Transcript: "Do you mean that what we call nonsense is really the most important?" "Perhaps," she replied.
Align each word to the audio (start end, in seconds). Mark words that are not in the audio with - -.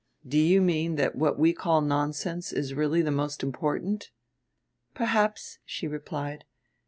"Do 0.27 0.39
you 0.39 0.61
mean 0.63 0.95
that 0.95 1.15
what 1.15 1.37
we 1.37 1.53
call 1.53 1.79
nonsense 1.79 2.51
is 2.51 2.73
really 2.73 3.03
the 3.03 3.11
most 3.11 3.43
important?" 3.43 4.09
"Perhaps," 4.95 5.59
she 5.63 5.87
replied. 5.87 6.43